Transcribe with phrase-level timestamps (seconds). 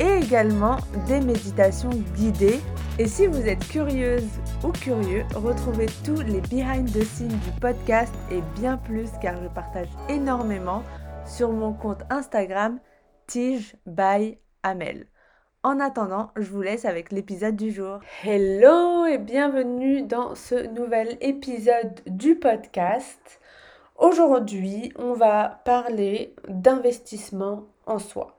[0.00, 0.76] et également
[1.06, 2.60] des méditations guidées.
[2.98, 4.28] Et si vous êtes curieuse
[4.62, 9.48] ou curieux, retrouvez tous les behind the scenes du podcast et bien plus car je
[9.48, 10.82] partage énormément
[11.26, 12.78] sur mon compte Instagram
[13.26, 15.06] Tige by Amel.
[15.62, 18.00] En attendant, je vous laisse avec l'épisode du jour.
[18.22, 23.40] Hello et bienvenue dans ce nouvel épisode du podcast.
[23.96, 28.33] Aujourd'hui, on va parler d'investissement en soi.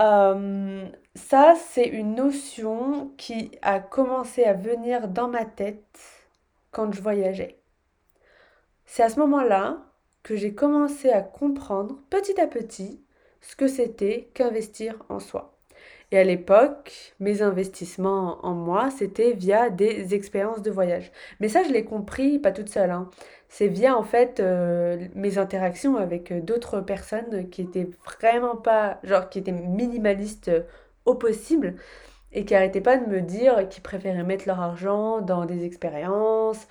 [0.00, 6.00] Euh, ça, c'est une notion qui a commencé à venir dans ma tête
[6.72, 7.60] quand je voyageais.
[8.86, 9.78] C'est à ce moment-là
[10.22, 13.02] que j'ai commencé à comprendre petit à petit
[13.40, 15.59] ce que c'était qu'investir en soi.
[16.12, 21.12] Et à l'époque, mes investissements en moi, c'était via des expériences de voyage.
[21.38, 22.90] Mais ça, je l'ai compris, pas toute seule.
[22.90, 23.08] Hein.
[23.48, 28.98] C'est via en fait euh, mes interactions avec euh, d'autres personnes qui étaient vraiment pas,
[29.04, 30.62] genre qui étaient minimalistes euh,
[31.04, 31.76] au possible
[32.32, 36.66] et qui arrêtaient pas de me dire qu'ils préféraient mettre leur argent dans des expériences,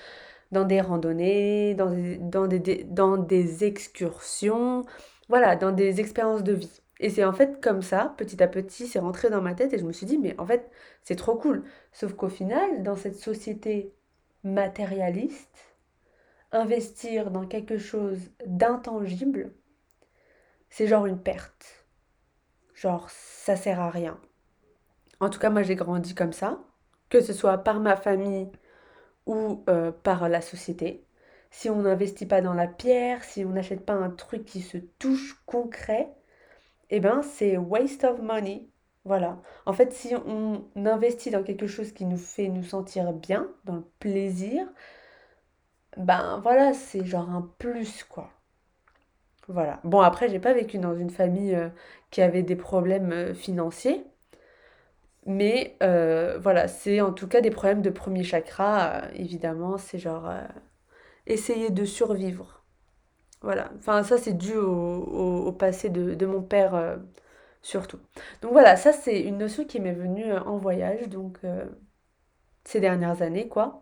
[0.51, 4.85] dans des randonnées, dans dans des, dans des excursions,
[5.29, 6.81] voilà, dans des expériences de vie.
[6.99, 9.77] Et c'est en fait comme ça, petit à petit, c'est rentré dans ma tête et
[9.77, 10.69] je me suis dit, mais en fait,
[11.03, 11.63] c'est trop cool.
[11.93, 13.93] Sauf qu'au final, dans cette société
[14.43, 15.75] matérialiste,
[16.51, 19.53] investir dans quelque chose d'intangible,
[20.69, 21.85] c'est genre une perte.
[22.73, 24.19] Genre, ça sert à rien.
[25.19, 26.59] En tout cas, moi, j'ai grandi comme ça,
[27.09, 28.49] que ce soit par ma famille
[29.25, 31.05] ou euh, par la société.
[31.51, 34.77] Si on n'investit pas dans la pierre, si on n'achète pas un truc qui se
[34.77, 36.13] touche concret,
[36.89, 38.69] eh ben c'est waste of money.
[39.05, 39.41] Voilà.
[39.65, 43.75] En fait, si on investit dans quelque chose qui nous fait nous sentir bien, dans
[43.77, 44.67] le plaisir,
[45.97, 48.31] ben voilà, c'est genre un plus quoi.
[49.47, 49.79] Voilà.
[49.83, 51.69] Bon, après, j'ai pas vécu dans une famille euh,
[52.11, 54.03] qui avait des problèmes euh, financiers.
[55.25, 59.03] Mais euh, voilà, c'est en tout cas des problèmes de premier chakra.
[59.13, 60.31] évidemment, c'est genre
[61.27, 62.58] essayer de survivre.
[63.41, 66.97] Voilà, enfin ça c'est dû au, passé de, mon père euh,
[67.61, 67.99] surtout.
[68.41, 71.65] Donc voilà, ça c'est une notion qui m'est venue euh, en voyage, donc euh,
[72.65, 73.81] ces dernières années quoi.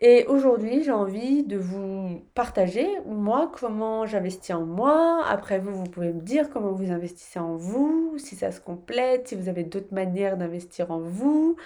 [0.00, 5.24] Et aujourd'hui j'ai envie de vous partager moi comment j'investis en moi.
[5.28, 9.28] Après vous, vous pouvez me dire comment vous investissez en vous, si ça se complète,
[9.28, 11.56] si vous avez d'autres manières d'investir en vous.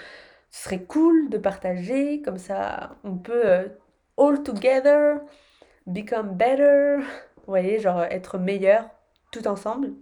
[0.50, 3.70] Ce serait cool de partager, comme ça on peut
[4.18, 5.20] all together
[5.86, 8.88] become better, vous voyez, genre être meilleur
[9.30, 9.92] tout ensemble.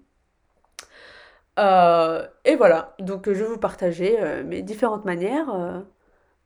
[1.58, 5.80] Euh, et voilà, donc je vais vous partager euh, mes différentes manières euh,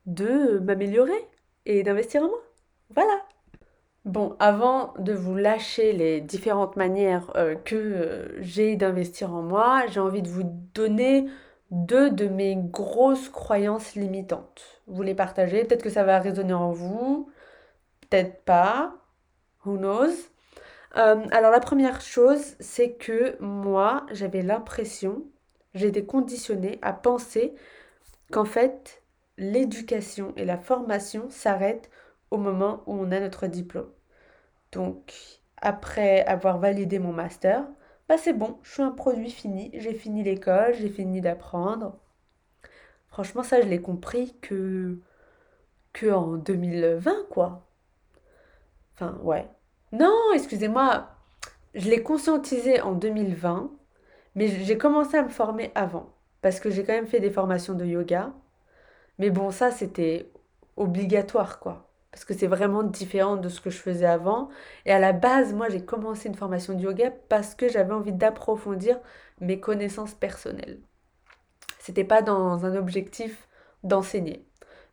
[0.05, 1.29] de m'améliorer
[1.65, 2.41] et d'investir en moi.
[2.93, 3.21] Voilà.
[4.05, 7.33] Bon, avant de vous lâcher les différentes manières
[7.65, 10.43] que j'ai d'investir en moi, j'ai envie de vous
[10.75, 11.25] donner
[11.71, 14.81] deux de mes grosses croyances limitantes.
[14.85, 17.31] Vous les partagez, peut-être que ça va résonner en vous,
[18.01, 18.93] peut-être pas.
[19.65, 20.29] Who knows?
[20.97, 25.23] Euh, alors la première chose, c'est que moi, j'avais l'impression,
[25.73, 27.55] j'étais conditionnée à penser
[28.31, 29.03] qu'en fait,
[29.37, 31.89] l'éducation et la formation s'arrêtent
[32.31, 33.91] au moment où on a notre diplôme.
[34.71, 35.13] Donc,
[35.57, 37.65] après avoir validé mon master,
[38.09, 41.97] bah c'est bon, je suis un produit fini, j'ai fini l'école, j'ai fini d'apprendre.
[43.09, 44.99] Franchement, ça, je l'ai compris que,
[45.93, 47.65] que en 2020, quoi.
[48.95, 49.47] Enfin, ouais.
[49.91, 51.09] Non, excusez-moi,
[51.73, 53.71] je l'ai conscientisé en 2020,
[54.35, 56.09] mais j'ai commencé à me former avant,
[56.41, 58.33] parce que j'ai quand même fait des formations de yoga.
[59.19, 60.31] Mais bon, ça, c'était
[60.77, 61.89] obligatoire, quoi.
[62.11, 64.47] Parce que c'est vraiment différent de ce que je faisais avant.
[64.85, 68.13] Et à la base, moi, j'ai commencé une formation de yoga parce que j'avais envie
[68.13, 68.99] d'approfondir
[69.41, 70.79] mes connaissances personnelles.
[71.79, 73.49] C'était pas dans un objectif
[73.83, 74.47] d'enseigner.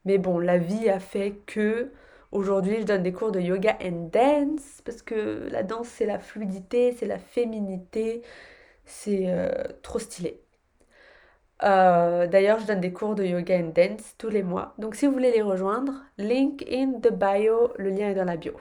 [0.04, 1.92] Mais bon, la vie a fait que
[2.32, 6.18] Aujourd'hui, je donne des cours de yoga and dance parce que la danse, c'est la
[6.18, 8.22] fluidité, c'est la féminité,
[8.86, 9.50] c'est euh,
[9.82, 10.40] trop stylé.
[11.62, 14.74] Euh, d'ailleurs, je donne des cours de yoga and dance tous les mois.
[14.78, 18.38] Donc, si vous voulez les rejoindre, link in the bio, le lien est dans la
[18.38, 18.54] bio.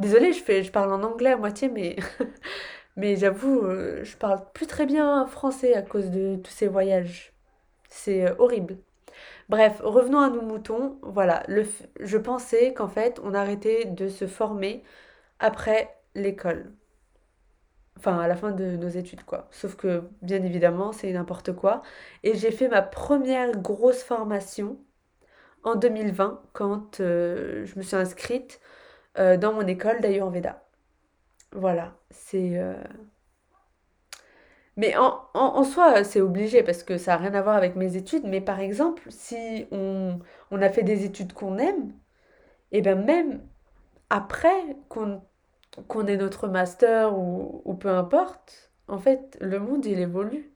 [0.00, 1.96] Désolée, je, fais, je parle en anglais à moitié, mais,
[2.96, 7.32] mais j'avoue, euh, je parle plus très bien français à cause de tous ces voyages.
[7.88, 8.78] C'est horrible.
[9.48, 10.98] Bref, revenons à nos moutons.
[11.02, 11.42] Voilà,
[12.00, 14.82] je pensais qu'en fait, on arrêtait de se former
[15.38, 16.72] après l'école.
[17.98, 19.48] Enfin, à la fin de nos études, quoi.
[19.50, 21.82] Sauf que, bien évidemment, c'est n'importe quoi.
[22.24, 24.78] Et j'ai fait ma première grosse formation
[25.62, 28.60] en 2020, quand euh, je me suis inscrite
[29.18, 30.64] euh, dans mon école d'Ayurveda.
[31.52, 32.58] Voilà, c'est...
[32.58, 32.74] Euh,
[34.76, 38.24] mais en, soi, c'est obligé parce que ça n'a rien à voir avec mes études.
[38.24, 40.18] Mais par exemple, si on,
[40.50, 41.92] a fait des études qu'on aime,
[42.72, 43.42] et bien même
[44.10, 45.22] après qu'on
[45.88, 50.52] qu'on ait notre master ou, ou, peu importe, en fait, le monde, il évolue.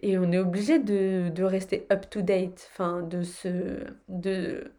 [0.00, 4.72] Et on est obligé de, de rester up-to-date, enfin, de se, de,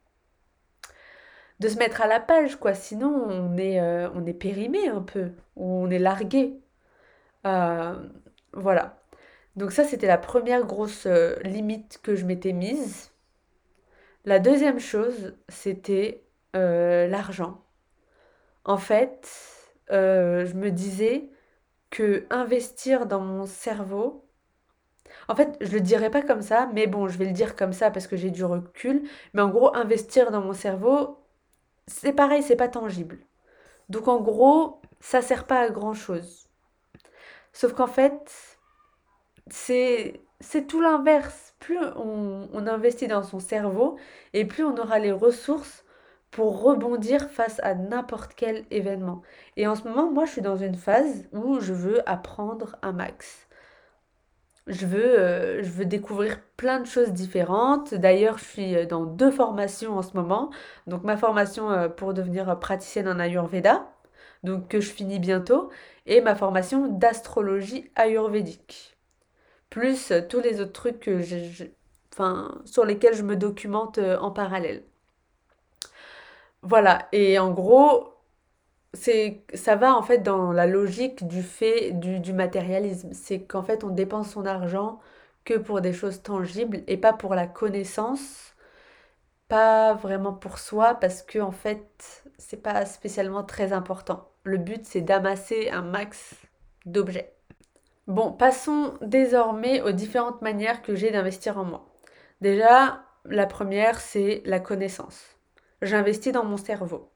[1.59, 2.73] de se mettre à la page, quoi.
[2.73, 6.59] Sinon, on est, euh, on est périmé un peu, ou on est largué.
[7.47, 7.95] Euh,
[8.55, 8.99] voilà.
[9.55, 13.11] Donc ça, c'était la première grosse euh, limite que je m'étais mise.
[14.25, 16.21] La deuxième chose, c'était
[16.53, 17.61] l'argent.
[18.63, 19.29] En fait,
[19.89, 21.29] je me disais
[21.89, 24.25] que investir dans mon cerveau,
[25.27, 27.73] en fait, je le dirais pas comme ça, mais bon, je vais le dire comme
[27.73, 29.03] ça parce que j'ai du recul.
[29.33, 31.17] Mais en gros, investir dans mon cerveau,
[31.87, 33.19] c'est pareil, c'est pas tangible.
[33.89, 36.44] Donc en gros, ça sert pas à grand chose.
[37.55, 38.59] Sauf qu'en fait,
[39.47, 40.19] c'est
[40.67, 41.55] tout l'inverse.
[41.59, 43.97] Plus on, on investit dans son cerveau
[44.33, 45.85] et plus on aura les ressources
[46.31, 49.21] pour rebondir face à n'importe quel événement.
[49.55, 52.91] Et en ce moment, moi, je suis dans une phase où je veux apprendre un
[52.91, 53.47] max.
[54.67, 57.93] Je veux, euh, je veux découvrir plein de choses différentes.
[57.93, 60.49] D'ailleurs, je suis euh, dans deux formations en ce moment.
[60.87, 63.87] Donc ma formation euh, pour devenir praticienne en Ayurveda,
[64.43, 65.69] donc que je finis bientôt,
[66.05, 68.97] et ma formation d'astrologie ayurvédique.
[69.69, 71.09] Plus tous les autres trucs
[72.65, 74.83] sur lesquels je me documente en parallèle.
[76.61, 78.15] Voilà, et en gros,
[79.53, 83.09] ça va en fait dans la logique du fait du, matérialisme.
[83.13, 84.99] C'est qu'en fait on dépense son argent
[85.43, 88.54] que pour des choses tangibles et pas pour la connaissance,
[89.47, 94.29] pas vraiment pour soi parce que en fait c'est pas spécialement très important.
[94.43, 96.35] Le but c'est d'amasser un max
[96.85, 97.33] d'objets.
[98.07, 101.87] Bon, passons désormais aux différentes manières que j'ai d'investir en moi.
[102.41, 105.37] Déjà, la première c'est la connaissance.
[105.81, 107.11] J'investis dans mon cerveau.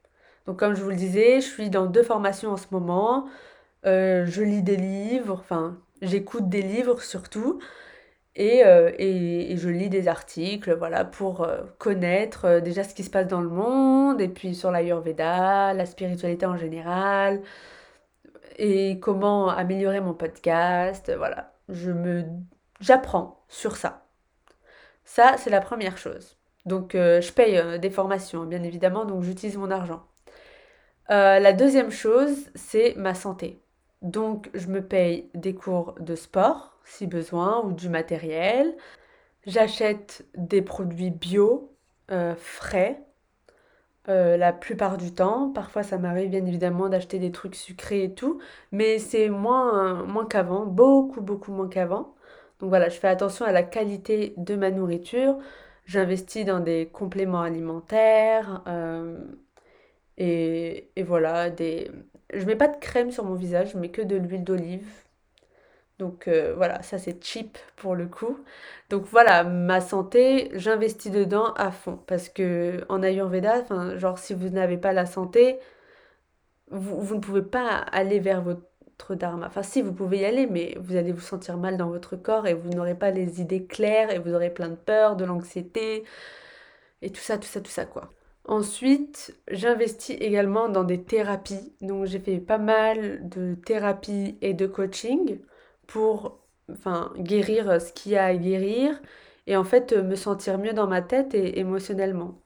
[0.46, 3.28] Donc comme je vous le disais, je suis dans deux formations en ce moment.
[3.86, 7.60] Euh, je lis des livres, enfin j'écoute des livres surtout.
[8.40, 13.10] Et, euh, et, je lis des articles, voilà, pour euh, connaître déjà ce qui se
[13.10, 17.42] passe dans le monde, et puis sur l'Ayurveda, la spiritualité en général,
[18.58, 21.54] et comment améliorer mon podcast, voilà.
[21.70, 22.26] Je me,
[22.82, 24.06] j'apprends sur ça.
[25.06, 26.38] Ça, c'est la première chose.
[26.66, 30.04] Donc, je paye des formations, bien évidemment, donc j'utilise mon argent.
[31.12, 33.62] Euh, la deuxième chose, c'est ma santé.
[34.02, 38.76] Donc, je me paye des cours de sport, si besoin, ou du matériel.
[39.46, 41.72] J'achète des produits bio,
[42.12, 43.02] euh, frais,
[44.10, 45.52] euh, la plupart du temps.
[45.52, 48.40] Parfois, ça m'arrive bien évidemment d'acheter des trucs sucrés et tout,
[48.72, 52.16] mais c'est moins, moins qu'avant, beaucoup, beaucoup moins qu'avant.
[52.60, 55.38] Donc voilà, je fais attention à la qualité de ma nourriture.
[55.86, 58.64] J'investis dans des compléments alimentaires.
[60.18, 61.90] Et, voilà, des...
[62.34, 64.88] je mets pas de crème sur mon visage, je mets que de l'huile d'olive.
[66.00, 68.40] Donc euh, voilà, ça c'est cheap pour le coup.
[68.90, 72.00] Donc voilà, ma santé, j'investis dedans à fond.
[72.08, 73.66] Parce que en Ayurveda,
[73.98, 75.60] genre si vous n'avez pas la santé,
[76.72, 79.48] vous, vous, ne pouvez pas aller vers votre dharma.
[79.48, 82.48] Enfin si, vous pouvez y aller, mais vous allez vous sentir mal dans votre corps
[82.48, 86.04] et vous n'aurez pas les idées claires et vous aurez plein de peur, de l'anxiété
[87.02, 88.12] et tout ça, tout ça, tout ça quoi.
[88.46, 91.74] Ensuite, j'investis également dans des thérapies.
[91.82, 95.40] Donc j'ai fait pas mal de thérapies et de coaching
[95.90, 96.40] pour
[97.18, 99.02] guérir ce qu'il y a à guérir
[99.48, 102.42] et en fait me sentir mieux dans ma tête et émotionnellement.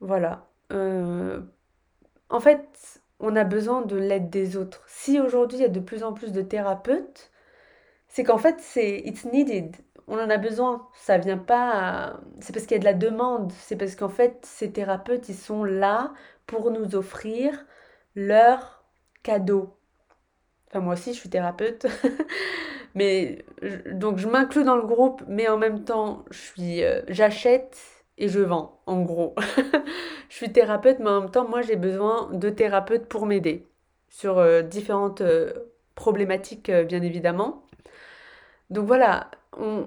[0.00, 0.48] Voilà.
[0.72, 1.40] Euh,
[2.30, 4.84] en fait, on a besoin de l'aide des autres.
[4.88, 7.30] Si aujourd'hui il y a de plus en plus de thérapeutes,
[8.08, 9.76] c'est qu'en fait c'est it's needed
[10.10, 10.88] on en a besoin.
[10.94, 12.20] Ça vient pas.
[12.40, 13.52] C'est parce qu'il y a de la demande.
[13.52, 16.12] C'est parce qu'en fait, ces thérapeutes, ils sont là
[16.46, 17.64] pour nous offrir
[18.16, 18.84] leur
[19.22, 19.76] cadeau.
[20.70, 21.86] Enfin, moi aussi, je suis thérapeute.
[22.94, 23.44] mais
[23.92, 27.78] donc, je m'inclus dans le groupe, mais en même temps, je suis, euh, j'achète
[28.18, 29.34] et je vends, en gros.
[30.28, 33.66] je suis thérapeute, mais en même temps, moi, j'ai besoin de thérapeutes pour m'aider
[34.08, 35.52] sur euh, différentes euh,
[35.96, 37.64] problématiques, bien évidemment.
[38.70, 39.86] Donc voilà, on,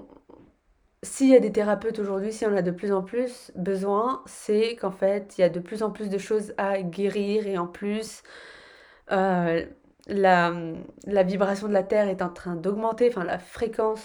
[1.04, 4.22] s'il y a des thérapeutes aujourd'hui, s'il y en a de plus en plus besoin,
[4.26, 7.58] c'est qu'en fait, il y a de plus en plus de choses à guérir et
[7.58, 8.24] en plus,
[10.08, 10.52] la,
[11.24, 14.04] vibration de la Terre est en train d'augmenter, enfin la fréquence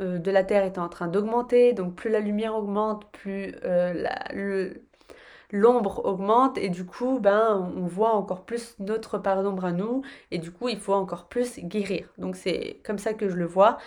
[0.00, 4.72] euh, de la Terre est en train d'augmenter, donc plus la lumière augmente, plus euh,
[5.50, 10.02] l'ombre augmente et du coup, ben, on voit encore plus notre part d'ombre à nous
[10.30, 12.08] et du coup, il faut encore plus guérir.
[12.18, 13.78] Donc c'est comme ça que je le vois.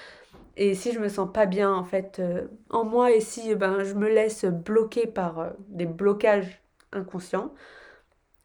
[0.58, 3.84] Et si je me sens pas bien en fait euh, en moi et si ben,
[3.84, 7.54] je me laisse bloquer par des blocages inconscients,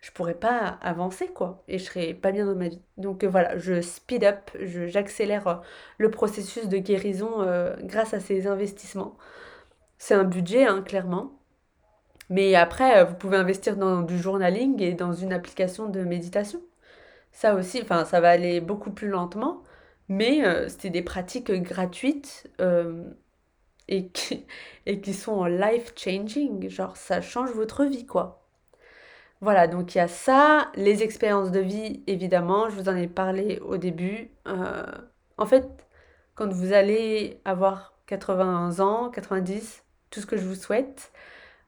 [0.04, 2.82] je pourrais pas avancer quoi et je serais pas bien dans ma vie.
[2.98, 5.62] Donc euh, voilà, je speed up, j'accélère
[5.98, 7.46] le processus de guérison
[7.82, 9.16] grâce à ces investissements.
[9.98, 11.32] C'est un budget hein, clairement.
[12.30, 16.60] Mais après, vous pouvez investir dans du journaling et dans une application de méditation.
[17.32, 19.62] Ça aussi, enfin, ça va aller beaucoup plus lentement,
[20.08, 23.04] mais euh, c'était des pratiques gratuites euh,
[23.88, 24.46] et, qui,
[24.86, 26.68] et qui sont life-changing.
[26.70, 28.43] Genre, ça change votre vie, quoi.
[29.44, 33.06] Voilà, donc il y a ça, les expériences de vie, évidemment, je vous en ai
[33.08, 34.30] parlé au début.
[34.48, 34.86] Euh,
[35.36, 35.66] en fait,
[36.34, 41.12] quand vous allez avoir 80 ans, 90, tout ce que je vous souhaite,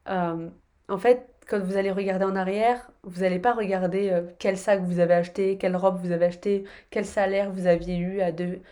[0.07, 4.81] en fait, quand vous allez regarder en arrière, vous n'allez pas regarder euh, quel sac
[4.83, 8.63] vous avez acheté, quelle robe vous avez acheté, quel salaire vous aviez eu à deux,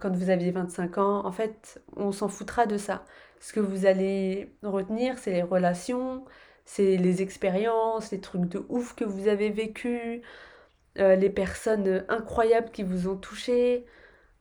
[0.00, 1.24] quand vous aviez 25 ans.
[1.26, 3.04] En fait, on s'en foutra de ça.
[3.40, 6.24] Ce que vous allez retenir, c'est les relations,
[6.68, 10.20] c'est les expériences, les trucs de ouf que vous avez vécu,
[10.98, 13.86] euh, les personnes incroyables qui vous ont touché.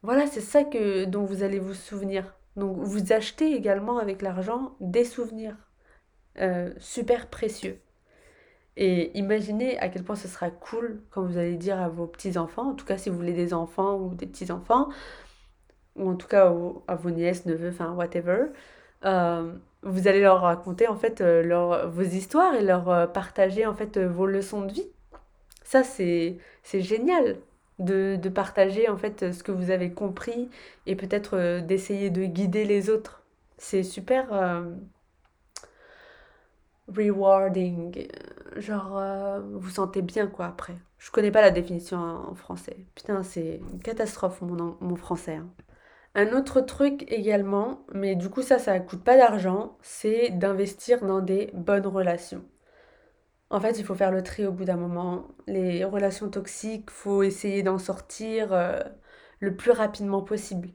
[0.04, 2.36] Voilà, c'est ça que, dont vous allez vous souvenir.
[2.58, 5.56] Donc vous achetez également avec l'argent des souvenirs.
[6.40, 7.80] Euh, super précieux.
[8.76, 12.72] Et imaginez à quel point ce sera cool quand vous allez dire à vos petits-enfants,
[12.72, 14.90] en tout cas si vous voulez des enfants ou des petits-enfants,
[15.96, 16.54] ou en tout cas
[16.88, 18.48] à vos nièces, neveux, enfin whatever,
[19.06, 19.54] euh,
[19.84, 23.98] vous allez leur raconter en fait euh, leur, vos histoires et leur partager en fait
[23.98, 24.88] vos leçons de vie.
[25.64, 26.38] Ça c'est
[26.74, 27.38] génial
[27.80, 30.50] de, de, partager en fait ce que vous avez compris
[30.86, 33.24] et peut-être d'essayer de guider les autres.
[33.58, 34.28] C'est super
[36.88, 38.08] rewarding.
[38.56, 40.76] Genre, euh, vous sentez bien quoi après.
[40.98, 42.78] Je connais pas la définition en français.
[42.96, 45.36] Putain, c'est une catastrophe mon, mon français.
[45.36, 45.48] Hein.
[46.16, 51.22] Un autre truc également, mais du coup ça, ça coûte pas d'argent, c'est d'investir dans
[51.22, 52.44] des bonnes relations.
[53.50, 55.28] En fait, il faut faire le tri au bout d'un moment.
[55.48, 58.80] Les relations toxiques, faut essayer d'en sortir euh,
[59.40, 60.70] le plus rapidement possible.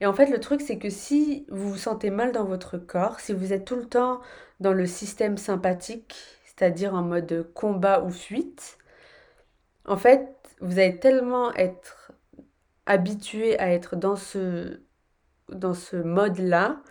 [0.00, 3.20] Et en fait, le truc, c'est que si vous vous sentez mal dans votre corps,
[3.20, 4.20] si vous êtes tout le temps
[4.60, 8.78] dans le système sympathique, c'est-à-dire en mode combat ou fuite,
[9.84, 10.28] en fait,
[10.60, 11.97] vous allez tellement être
[12.88, 14.80] habitué à être dans ce,
[15.50, 16.82] dans ce mode-là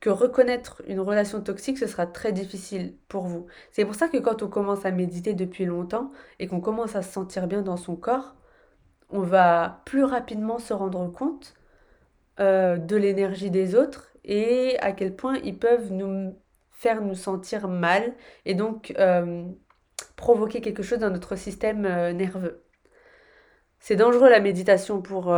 [0.00, 3.46] que reconnaître une relation toxique, ce sera très difficile pour vous.
[3.72, 7.02] C'est pour ça que quand on commence à méditer depuis longtemps et qu'on commence à
[7.02, 8.36] se sentir bien dans son corps,
[9.10, 11.54] on va plus rapidement se rendre compte
[12.40, 16.36] euh, de l'énergie des autres et à quel point ils peuvent nous
[16.72, 18.14] faire nous sentir mal
[18.44, 19.44] et donc euh,
[20.16, 22.62] provoquer quelque chose dans notre système euh, nerveux.
[23.80, 25.34] C'est dangereux la méditation pour,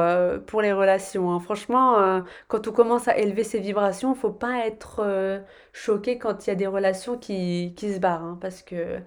[0.47, 1.30] pour les relations.
[1.30, 1.40] Hein.
[1.40, 5.42] Franchement, quand on commence à élever ses vibrations, faut pas être
[5.73, 8.25] choqué quand il y a des relations qui, qui se barrent.
[8.25, 8.99] Hein, parce que,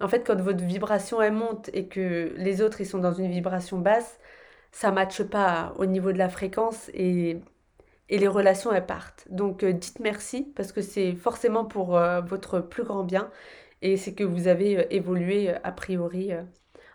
[0.00, 3.78] en fait, quand votre vibration monte et que les autres ils sont dans une vibration
[3.78, 4.18] basse,
[4.72, 7.40] ça ne matche pas au niveau de la fréquence et,
[8.08, 9.26] et les relations elles partent.
[9.30, 13.30] Donc euh, dites merci parce que c'est forcément pour euh, votre plus grand bien
[13.82, 16.32] et c'est que vous avez euh, évolué a priori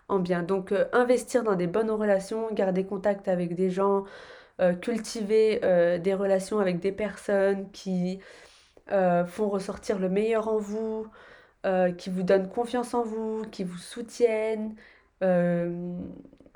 [0.08, 0.42] en bien.
[0.42, 4.04] Donc investir dans des bonnes relations, garder contact avec des gens,
[4.80, 5.60] cultiver
[6.00, 8.20] des relations avec des personnes qui
[8.88, 11.06] font ressortir le meilleur en vous,
[11.98, 14.74] qui vous donnent confiance en vous, qui vous soutiennent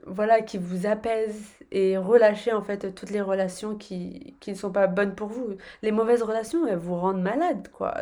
[0.07, 4.73] voilà, qui vous apaise et relâcher en fait toutes les relations qui, qui ne sont
[4.73, 5.57] pas bonnes pour vous.
[5.83, 7.95] Les mauvaises relations, elles vous rendent malade, quoi.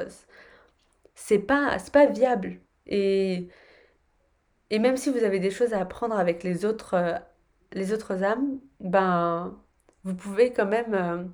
[1.14, 2.60] C'est pas, pas viable.
[2.86, 3.48] Et,
[4.70, 7.14] et même si vous avez des choses à apprendre avec les autres, euh,
[7.72, 9.58] les autres âmes, ben,
[10.04, 10.94] vous pouvez quand même...
[10.94, 11.24] Euh,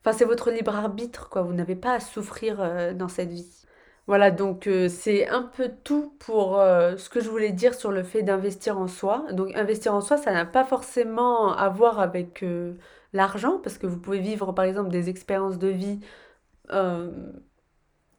[0.00, 1.42] enfin, c'est votre libre arbitre, quoi.
[1.42, 3.64] Vous n'avez pas à souffrir euh, dans cette vie.
[4.08, 8.22] Voilà, donc c'est un peu tout pour ce que je voulais dire sur le fait
[8.24, 9.24] d'investir en soi.
[9.30, 12.44] Donc investir en soi, ça n'a pas forcément à voir avec
[13.12, 16.00] l'argent, parce que vous pouvez vivre par exemple des expériences de vie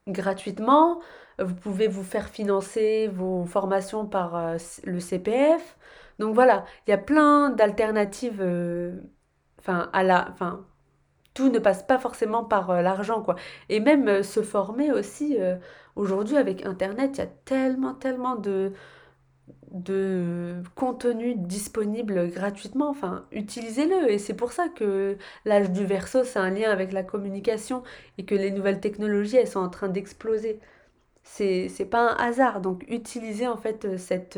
[0.07, 0.99] gratuitement,
[1.39, 5.77] vous pouvez vous faire financer vos formations par le CPF.
[6.19, 8.41] Donc voilà, il y a plein d'alternatives
[9.59, 10.65] enfin à la enfin
[11.33, 13.35] tout ne passe pas forcément par euh, l'argent, quoi.
[13.69, 15.55] Et même euh, se former aussi, euh,
[15.95, 18.73] aujourd'hui avec Internet, il y a tellement, tellement de,
[19.71, 22.89] de contenu disponible gratuitement.
[22.89, 24.11] Enfin, utilisez-le.
[24.11, 27.83] Et c'est pour ça que l'âge du verso, c'est un lien avec la communication
[28.17, 30.59] et que les nouvelles technologies, elles sont en train d'exploser.
[31.23, 32.61] C'est, pas un hasard.
[32.61, 34.37] Donc, utilisez en fait cette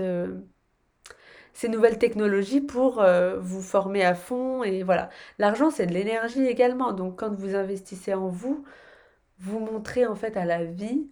[1.55, 4.63] ces nouvelles technologies pour euh, vous former à fond.
[4.63, 5.09] Et voilà,
[5.39, 6.93] l'argent, c'est de l'énergie également.
[6.93, 8.65] Donc quand vous investissez en vous,
[9.39, 11.09] vous montrez en fait à la vie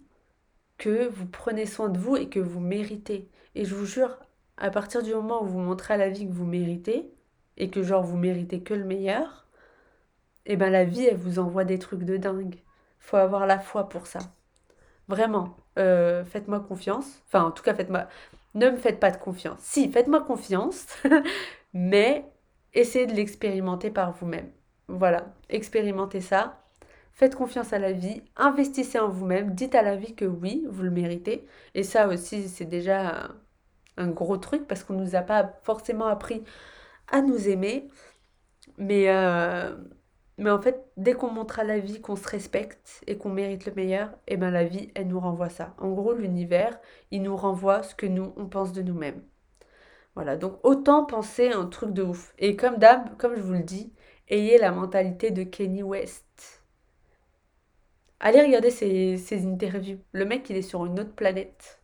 [0.78, 3.28] que vous prenez soin de vous et que vous méritez.
[3.54, 4.18] Et je vous jure,
[4.56, 7.10] à partir du moment où vous montrez à la vie que vous méritez,
[7.56, 9.46] et que genre vous méritez que le meilleur,
[10.46, 12.56] et eh ben la vie, elle vous envoie des trucs de dingue.
[12.98, 14.18] Faut avoir la foi pour ça.
[15.08, 17.22] Vraiment, euh, faites-moi confiance.
[17.26, 18.08] Enfin, en tout cas, faites-moi
[18.54, 19.58] ne me faites pas de confiance.
[19.60, 20.86] Si, faites-moi confiance,
[21.74, 22.24] mais
[22.72, 24.50] essayez de l'expérimenter par vous-même.
[24.88, 26.60] Voilà, expérimentez ça.
[27.12, 30.82] Faites confiance à la vie, investissez en vous-même, dites à la vie que oui, vous
[30.82, 31.46] le méritez.
[31.74, 33.28] Et ça aussi, c'est déjà
[33.96, 36.42] un gros truc parce qu'on ne nous a pas forcément appris
[37.08, 37.88] à nous aimer.
[38.78, 39.76] Mais, euh,
[40.38, 43.66] mais en fait, dès qu'on montre à la vie qu'on se respecte et qu'on mérite
[43.66, 45.74] le meilleur, et eh ben la vie, elle nous renvoie ça.
[45.78, 46.78] En gros, l'univers,
[47.10, 49.22] il nous renvoie ce que nous, on pense de nous-mêmes.
[50.14, 52.34] Voilà, donc autant penser un truc de ouf.
[52.38, 53.92] Et comme d'hab, comme je vous le dis,
[54.28, 56.62] ayez la mentalité de Kenny West.
[58.20, 59.98] Allez regarder ses, ses interviews.
[60.12, 61.80] Le mec, il est sur une autre planète.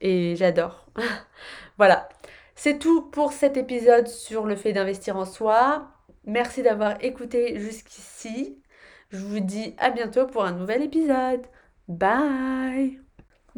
[0.00, 0.86] Et j'adore.
[1.78, 2.08] voilà.
[2.54, 5.88] C'est tout pour cet épisode sur le fait d'investir en soi.
[6.24, 8.58] Merci d'avoir écouté jusqu'ici.
[9.10, 11.42] Je vous dis à bientôt pour un nouvel épisode.
[11.88, 13.00] Bye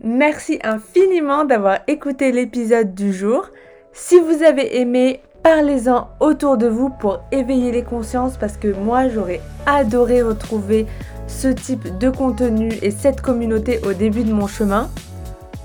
[0.03, 3.49] Merci infiniment d'avoir écouté l'épisode du jour.
[3.93, 9.09] Si vous avez aimé, parlez-en autour de vous pour éveiller les consciences parce que moi
[9.09, 10.87] j'aurais adoré retrouver
[11.27, 14.91] ce type de contenu et cette communauté au début de mon chemin.